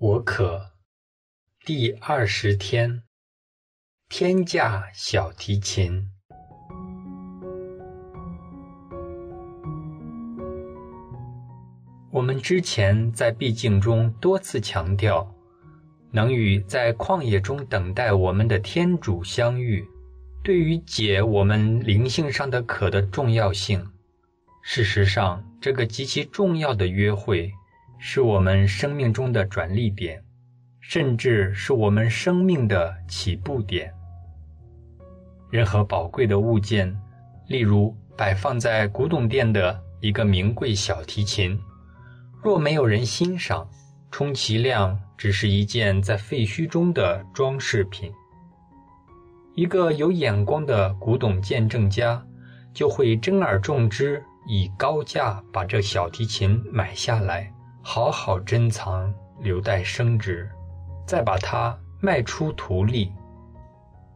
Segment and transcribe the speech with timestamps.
[0.00, 0.70] 我可
[1.66, 3.02] 第二十天，
[4.08, 6.08] 天价小提琴。
[12.10, 15.34] 我们之前在毕竟中多次强调，
[16.10, 19.86] 能与在旷野中等待我们的天主相遇，
[20.42, 23.86] 对于解我们灵性上的渴的重要性。
[24.62, 27.52] 事实上，这个极其重要的约会。
[28.02, 30.24] 是我们生命中的转捩点，
[30.80, 33.92] 甚至是我们生命的起步点。
[35.50, 36.98] 任何宝贵的物件，
[37.46, 41.60] 例如摆放在古董店的一个名贵小提琴，
[42.42, 43.68] 若没有人欣赏，
[44.10, 48.10] 充其量只是一件在废墟中的装饰品。
[49.54, 52.24] 一个有眼光的古董见证家，
[52.72, 57.52] 就会珍而重之，以高价把这小提琴买下来。
[57.92, 60.48] 好好珍藏，留待升值，
[61.08, 63.12] 再把它卖出图利。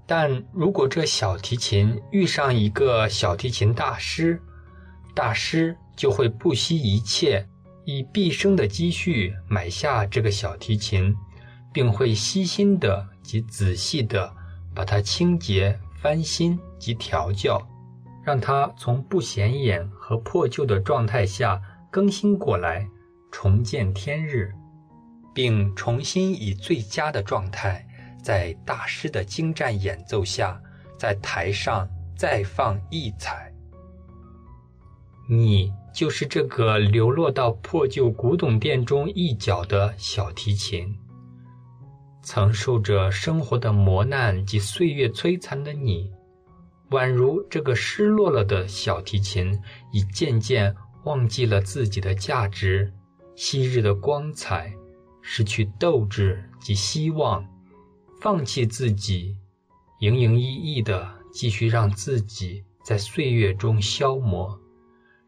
[0.07, 4.41] 但如果这小提琴遇上一个小提琴大师，
[5.13, 7.45] 大师就会不惜一切，
[7.85, 11.13] 以毕生的积蓄买下这个小提琴，
[11.73, 14.33] 并会悉心的及仔细的
[14.73, 17.61] 把它清洁、翻新及调教，
[18.23, 22.89] 让它从不显眼和破旧的状态下更新过来。
[23.37, 24.55] 重见天日，
[25.35, 27.85] 并重新以最佳的状态，
[28.23, 30.63] 在大师的精湛演奏下，
[30.97, 33.53] 在台上再放异彩。
[35.29, 40.97] 你就是这个流落到破旧古董店中一角的小提琴，
[42.23, 46.09] 曾受着生活的磨难及岁月摧残的你，
[46.91, 49.61] 宛如这个失落了的小提琴，
[49.93, 52.93] 已渐渐忘记了自己的价值。
[53.37, 54.73] 昔日的光彩，
[55.21, 57.45] 失去斗志及希望，
[58.21, 59.37] 放弃自己，
[60.01, 64.59] 营营役役的继续让自己在岁月中消磨，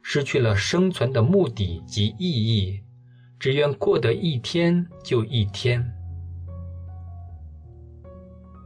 [0.03, 2.81] 失去了生存的目的及意义，
[3.41, 5.84] 只愿过得一天就一天。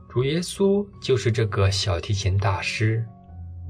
[0.08, 3.06] 主耶稣就是这个小提琴大师，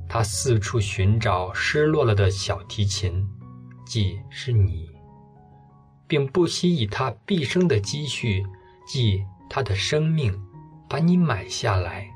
[0.08, 3.24] 他四处寻找失落了的小提琴，
[3.86, 4.90] 即是你。
[6.10, 8.44] 并不惜以他毕生的积蓄，
[8.84, 10.36] 即他的生命，
[10.88, 12.10] 把你买下来，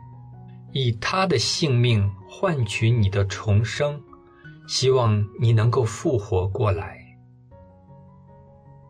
[0.72, 4.02] 以他的性命换取你的重生，
[4.66, 6.98] 希望你能够复活过来。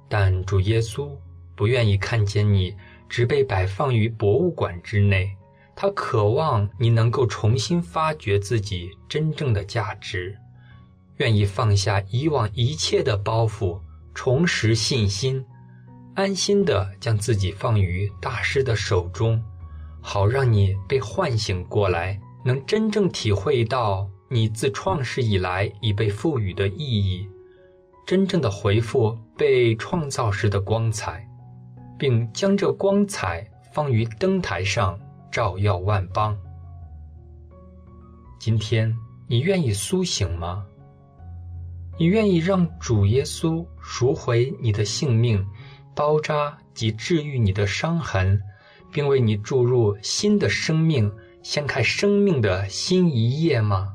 [0.09, 1.15] 但主耶稣
[1.55, 2.75] 不愿意看见你
[3.07, 5.37] 只被摆放于博物馆之内，
[5.77, 10.35] 他渴望你能够重新发掘自己真正的价值，
[11.19, 13.79] 愿意放下以往一切的包袱。
[14.15, 15.45] 重拾信心，
[16.15, 19.43] 安心的将自己放于大师的手中，
[20.01, 27.29] 好让你被唤醒过来，能真正体会到你自创世以来已被赋予的意义，
[28.07, 31.27] 真正的回复被创造时的光彩，
[31.99, 34.99] 并将这光彩放于灯台上，
[35.33, 36.39] 照耀万邦。
[38.39, 38.95] 今天
[39.27, 40.65] 你愿意苏醒吗？
[41.97, 45.47] 你愿意让主耶稣赎回你的性命，
[45.95, 48.41] 包扎及治愈你的伤痕，
[48.93, 51.13] 并为你注入新的生命，
[51.43, 53.95] 掀开生命的新一页吗？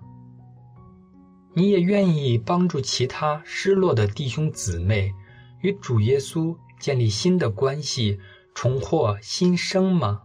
[1.53, 5.13] 你也愿意帮助其他失落的弟兄姊妹，
[5.61, 8.17] 与主耶稣建立新的关系，
[8.53, 10.21] 重获新生吗？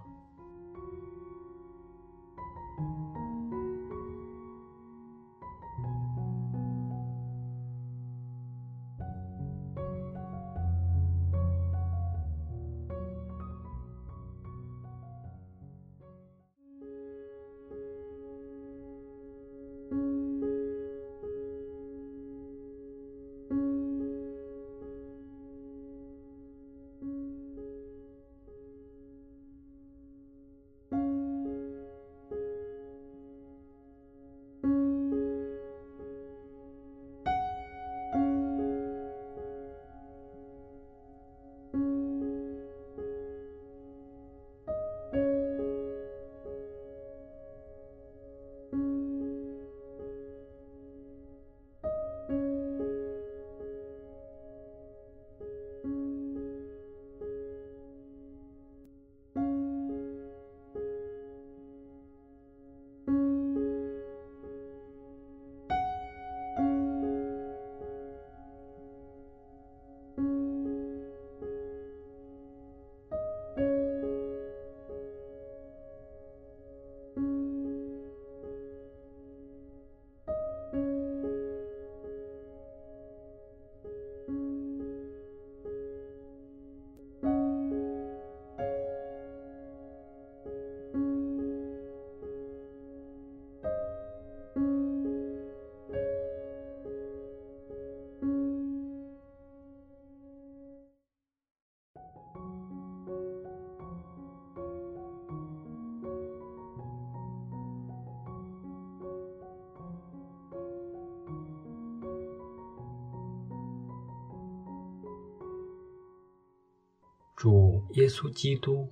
[117.36, 118.88] 主耶稣基督，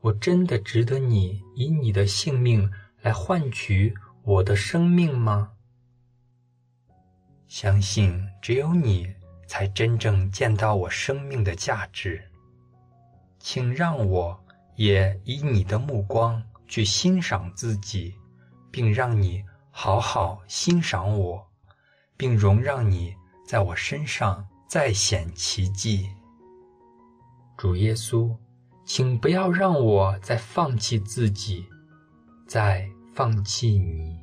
[0.00, 5.52] 我真的值得你以你的性命来换取我的生命吗？
[7.46, 9.12] 相信只有你
[9.46, 12.22] 才真正见到我生命的价值。
[13.38, 14.38] 请让我
[14.76, 18.14] 也以你的目光去欣赏自己，
[18.70, 21.48] 并让你好好欣赏我，
[22.16, 23.14] 并容让你
[23.46, 26.10] 在我身上再显奇迹。
[27.58, 28.32] 主耶稣，
[28.84, 31.66] 请不要让我再放弃自己，
[32.46, 34.16] 再放弃你。